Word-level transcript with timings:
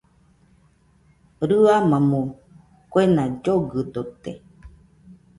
Rɨamamo 1.49 2.21
kuena 2.91 3.23
llogɨdote 3.43 4.31